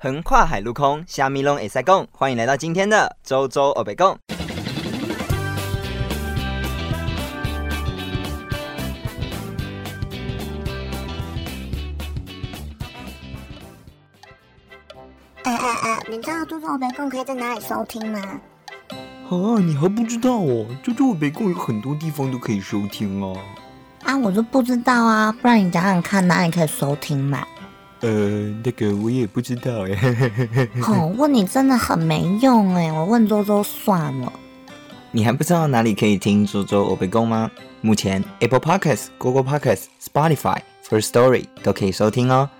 [0.00, 2.06] 横跨海陆空，虾米龙会使讲。
[2.12, 4.16] 欢迎来到今天的周周欧北共。
[15.42, 18.20] 哎哎哎，你知道周周欧北共可以在哪里收听吗？
[19.28, 20.64] 啊，你还不知道哦？
[20.84, 23.36] 周周欧北共有很多地方都可以收听哦。
[24.04, 27.44] 啊，我就不知道啊，不然你讲讲看哪里可以收听嘛？
[28.00, 28.08] 呃，
[28.64, 29.90] 那个我也不知道哎。
[30.86, 34.32] 哦，问你真的很没用哎，我问周周算了。
[35.10, 37.50] 你还不知道哪里可以听周周欧北共吗？
[37.80, 42.50] 目前 Apple Podcasts、Google Podcasts、Spotify、First Story 都可以收听哦。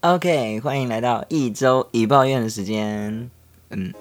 [0.00, 3.30] OK，欢迎来到一周一抱怨的时间。
[3.70, 3.94] 嗯，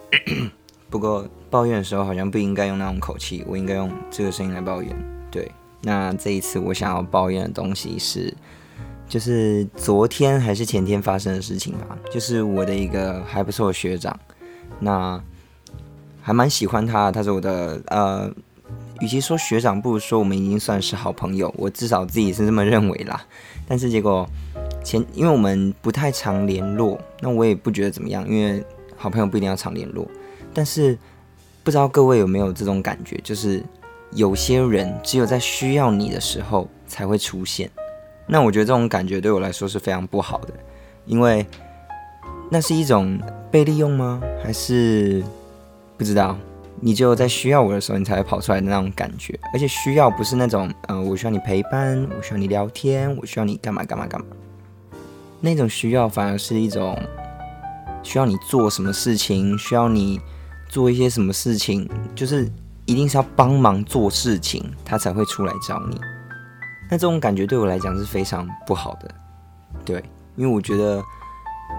[0.93, 4.95] 不过抱怨的时候好像不应该用那种口气，我应该用这个声音来抱怨。
[5.31, 8.31] 对，那这一次我想要抱怨的东西是，
[9.09, 11.97] 就是昨天还是前天发生的事情吧。
[12.11, 14.15] 就是我的一个还不错的学长，
[14.79, 15.19] 那
[16.21, 18.31] 还蛮喜欢他，他是我的呃，
[19.01, 23.19] 与其说学长，不如说我们已经算是好朋友，我至少自己是这么认为啦。
[23.67, 24.29] 但是结果。
[24.83, 28.61] 前，因为我们不太常联络，那我也不觉得怎么样，因为
[28.97, 30.05] 好朋友不一定要常联络。
[30.53, 30.97] 但是
[31.63, 33.63] 不知道各位有没有这种感觉，就是
[34.11, 37.69] 有些人只有在需要你的时候才会出现。
[38.27, 40.53] 那我觉得这种感觉对我来说是非常不好的，
[41.05, 41.45] 因为
[42.49, 43.19] 那是一种
[43.51, 44.21] 被利用吗？
[44.43, 45.23] 还是
[45.97, 46.37] 不知道？
[46.79, 49.39] 你只有在需要我的时候，你才会跑出来的那种感觉。
[49.53, 54.27] 而且需要不是那种，呃，我需要你陪伴，我需要你聊天，我需要你干嘛干嘛干嘛。
[55.39, 56.97] 那种需要反而是一种
[58.01, 60.19] 需要你做什么事情，需要你
[60.73, 62.49] 做一些什么事情，就是
[62.87, 66.01] 一定是要帮忙做事情，他才会出来找你。
[66.89, 69.13] 那这种感觉对我来讲是非常不好的，
[69.85, 70.03] 对，
[70.35, 70.99] 因为我觉得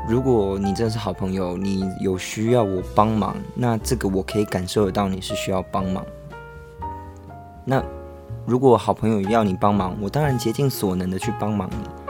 [0.08, 6.06] 如果你真的是好朋友，你有需要我帮忙，那这个我可以感受得到你是需要帮忙。
[7.64, 7.82] 那
[8.46, 12.03] 如果好朋友要你帮忙，我当然竭尽所能的去帮忙你。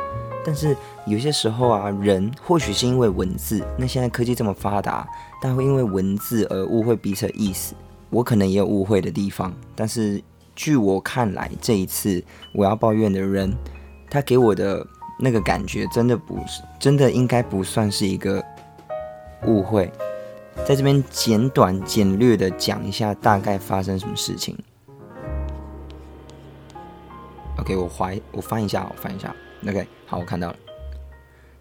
[0.45, 5.09] 但是有些时候啊，人或许是因为文字，那现在科技这么发达，
[5.41, 7.75] 但会因为文字而误会彼此的意思。
[8.11, 10.23] 我可能也有误会的地方，但是
[10.55, 12.23] 据我看来，这一次
[12.53, 13.53] 我要抱怨的人，
[14.09, 14.87] 他给我的
[15.19, 18.45] 那个感觉，真的不是，真的应该不算是一个
[19.47, 19.91] 误会。
[20.65, 24.57] 在这边简短简略的讲一下大概发生什么事情。
[27.59, 29.35] OK，我怀我翻一下，我翻一下。
[29.67, 30.57] OK，好，我看到了。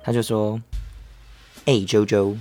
[0.03, 0.59] 他就说
[1.63, 2.35] ：“哎，周周，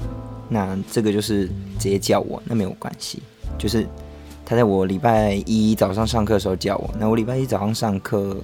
[0.48, 1.46] 那这个就是
[1.78, 3.22] 直接叫我，那没有关系。
[3.56, 3.86] 就是
[4.44, 6.90] 他在我礼拜一早上上课的时候叫我。
[6.98, 8.36] 那我礼拜一早上上课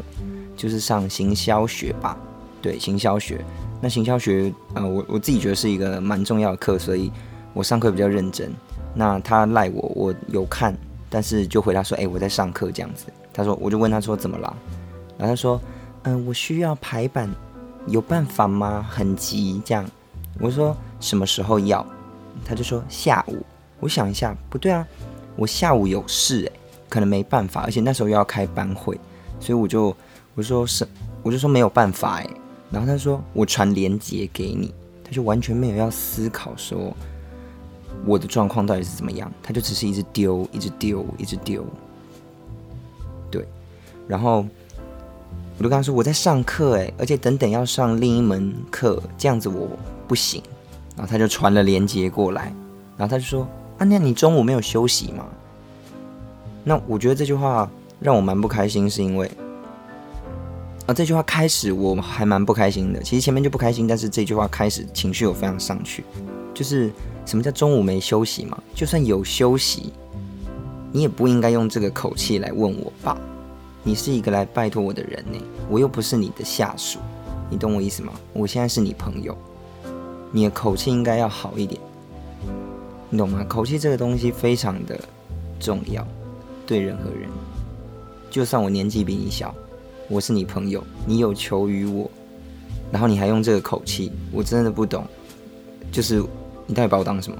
[0.57, 2.17] 就是上行销学吧？
[2.63, 3.45] 对，行销学。
[3.81, 7.11] 那行销学，呃，我我自己觉得是一个蛮重要的课，所以
[7.53, 8.53] 我上课比较认真。
[8.95, 10.73] 那他赖我，我有看，
[11.11, 13.07] 但是就回答说：哎，我在上课这样子。
[13.33, 14.57] 他说，我就问他说怎么了？
[15.19, 15.61] 然后他说。
[16.09, 17.29] 嗯，我需要排版，
[17.87, 18.83] 有办法吗？
[18.89, 19.85] 很急，这样。
[20.41, 21.85] 我说什么时候要？
[22.47, 23.45] 他就说下午。
[23.79, 24.87] 我想一下，不对啊，
[25.37, 26.53] 我下午有事诶，
[26.89, 28.99] 可能没办法，而且那时候又要开班会，
[29.39, 29.95] 所以我就
[30.35, 30.89] 我说是，
[31.23, 32.31] 我就说没有办法诶。
[32.71, 34.73] 然后他说我传链接给你，
[35.05, 36.97] 他就完全没有要思考说
[38.07, 41.63] 我的状况到底是怎么样，他就只是一直丢，一直丢，一直丢。
[43.31, 43.47] 对，
[44.07, 44.47] 然后。
[45.59, 49.69] 我就跟他说我在上课哎，而且等等要上另一门课，这样子我
[50.07, 50.43] 不行。
[50.97, 52.53] 然后他就传了链接过来，
[52.97, 53.47] 然后他就说
[53.79, 55.27] 啊，那你中午没有休息吗？
[56.65, 57.71] 那我觉得这句话
[58.01, 59.31] 让我蛮不开心，是因为
[60.87, 63.01] 啊这句话开始我还蛮不开心的。
[63.01, 66.05] 其实前面就不开心，但是这句话开始情绪有非常上去，
[66.53, 66.91] 就是
[67.25, 68.61] 什么叫中午没休息嘛？
[68.75, 69.93] 就算有休息，
[70.91, 73.17] 你也不应该用这个口气来问我吧。
[73.89, 75.41] 你是一个来拜托我的人呢，
[75.71, 76.99] 我又不是你的下属，
[77.49, 78.13] 你懂我意思吗？
[78.35, 79.35] 我现在是你朋友，
[80.31, 81.81] 你的口气应该要好一点，
[83.09, 83.43] 你懂吗？
[83.49, 85.01] 口气这个东西非常的
[85.59, 86.07] 重要，
[86.67, 87.31] 对任何人，
[88.31, 89.55] 就算我年纪比你小，
[90.11, 92.11] 我是你朋友，你有求于我，
[92.93, 95.03] 然后你还用这个口气，我真的不懂，
[95.91, 96.23] 就是
[96.67, 97.39] 你到底把我当什么，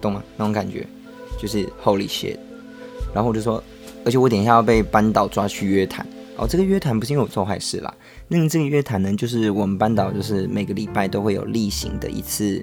[0.00, 0.22] 懂吗？
[0.38, 0.86] 那种感觉
[1.38, 2.38] 就是 Holy shit，
[3.12, 3.62] 然后我就说。
[4.04, 6.06] 而且我等一下要被班导抓去约谈
[6.36, 6.46] 哦。
[6.48, 7.94] 这个约谈不是因为我做坏事啦，
[8.28, 12.62] 那这个约谈呢，就是我们班导就是每个礼拜都会有例行的一次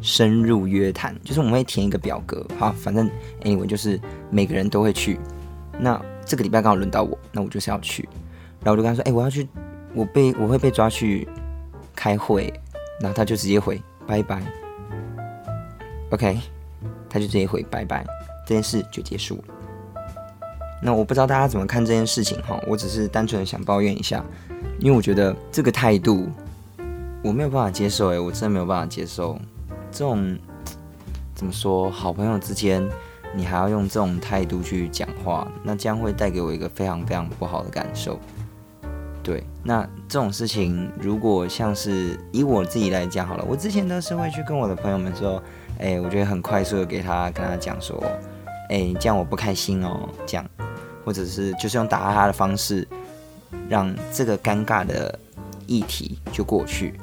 [0.00, 3.10] 深入约谈，就是我们会填一个表格，好，反正
[3.42, 3.98] anyway 就是
[4.30, 5.18] 每个人都会去，
[5.78, 8.08] 那这个礼拜刚好轮到我，那我就是要去。
[8.62, 9.46] 然后我就跟他说，哎、我要去，
[9.94, 11.28] 我被我会被抓去
[11.94, 12.52] 开会，
[13.00, 14.42] 然后他就直接回拜拜。
[16.10, 16.38] OK，
[17.10, 18.06] 他就直接回拜拜，
[18.46, 19.44] 这件事就结束了。
[20.82, 24.24] 那我不知道大家怎么看这件事情哈，我只是单纯的想抱怨一下，
[24.78, 26.28] 因为我觉得这个态度
[27.22, 29.38] 我没有办法接受，诶，我真的没有办法接受
[29.90, 30.36] 这种
[31.34, 32.86] 怎么说，好朋友之间
[33.34, 38.18] 你还要用这种态度去讲话，那将会带给我一个非常非常不好的感受。
[39.22, 45.42] 对，那这种事情如果像是以我自己来讲好了，我之前都是会去跟我的朋友们说，
[45.78, 47.98] 哎、我觉得很快速的给他跟他讲说，
[48.68, 50.44] 哎、这样我不开心哦，这样，
[51.04, 52.86] 或者是就是用打哈哈的方式，
[53.68, 55.18] 让这个尴尬的
[55.66, 56.94] 议题就过去。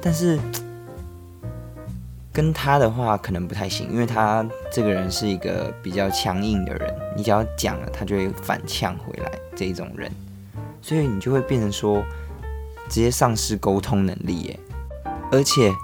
[0.00, 0.38] 但是
[2.32, 10.08] 跟他的话可能不太行，因为他这个人是一个比较强硬的人，你只要讲了，他就会反呛回来这一种人，
[10.80, 12.00] 所以你就会变成说
[12.88, 14.60] 直接丧失沟通能力耶。
[15.32, 15.74] 而且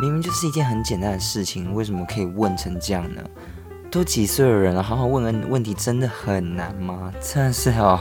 [0.00, 3.22] 明明就是一件很简单的事情，为什么可以问成这样呢？
[3.90, 7.12] 都几岁的人了，好好问个问题真的很难吗？
[7.20, 7.98] 真的是哦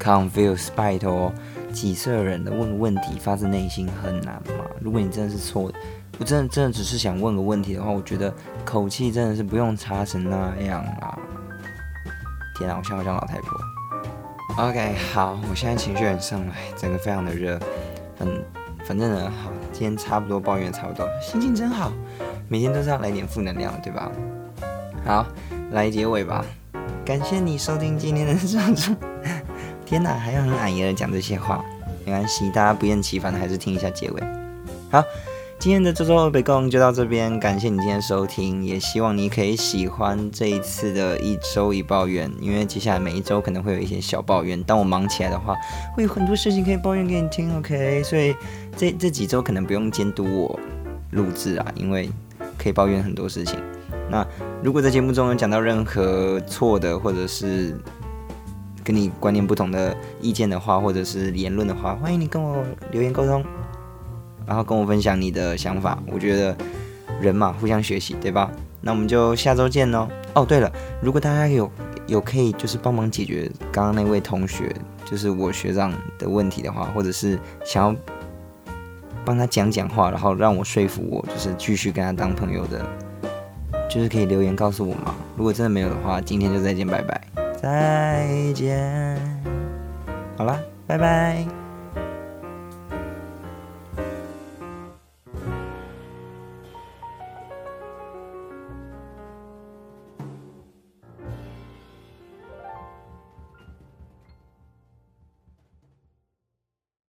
[0.00, 1.32] ，confuse，拜托，
[1.72, 4.64] 几岁的人的问个问题发自内心很难吗？
[4.80, 5.78] 如果你真的是错的，
[6.20, 8.32] 我真的真的只是想问个问题的话，我觉得
[8.64, 11.18] 口气真的是不用差成那样啊！
[12.56, 17.58] 天啊，我像不像老太婆？OK，好，我现在情绪很上来，整个非常的热，
[18.20, 18.44] 嗯，
[18.84, 21.90] 反正呢，好，今天差不多抱怨差不多，心情真好，
[22.48, 24.08] 每天都是要来点负能量，对吧？
[25.06, 25.24] 好，
[25.70, 26.44] 来结尾吧。
[27.04, 28.92] 感谢你收听今天的上周。
[29.86, 31.64] 天哪，还要很矮爷的讲这些话，
[32.04, 34.20] 没关系，大家不厌其烦的还是听一下结尾。
[34.90, 35.00] 好，
[35.60, 45.54] 今天的周周北共就到这边，感谢你今天收听，也希望你可以喜欢这一次的一周一抱怨，因为接下来每一周可能会有一些小抱怨，当我忙起来的话，
[45.94, 48.02] 会有很多事情可以抱怨给你听，OK？
[48.02, 48.34] 所以
[48.76, 50.58] 这这几周可能不用监督我
[51.12, 52.10] 录制啊，因为
[52.58, 53.56] 可以抱怨很多事情。
[54.08, 54.26] 那
[54.62, 57.76] 如果在节目中有讲到任何错的，或者是
[58.84, 63.44] 跟你观念不同的意见的话，或者是言论的话，欢迎你跟我留言沟通，
[64.46, 65.98] 然后跟我分享你的想法。
[66.12, 66.56] 我觉得
[67.20, 68.50] 人嘛，互相学习，对吧？
[68.80, 70.08] 那我们就下周见喽。
[70.34, 70.70] 哦，对了，
[71.02, 71.68] 如果大家有
[72.06, 74.72] 有可以就是帮忙解决刚刚那位同学，
[75.04, 77.96] 就是我学长的问题的话，或者是想要
[79.24, 82.86] 帮他讲讲话，然后让我说服我，就是继续跟他当朋友的。
[83.88, 85.14] 就是可以留言告诉我嘛。
[85.36, 87.20] 如果真的没有的话，今天就再见，拜拜，
[87.60, 89.18] 再见。
[90.36, 91.65] 好啦，拜拜。